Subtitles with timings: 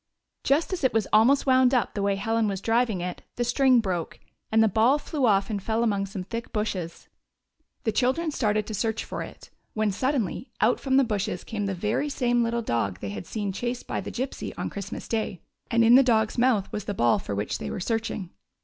[0.43, 3.79] Just as it was almost wound up the way Helen was driving it the string
[3.81, 4.19] broke,
[4.51, 7.07] and the ball flew off and fell among some thick bushes.
[7.83, 11.75] The children started to search for it, when suddenly out from the bushes came the
[11.75, 15.83] very same little dog they had seen chased by the Gypsy on Christmas day, and
[15.85, 18.31] in the dog's mouth was the ball for which they were searching.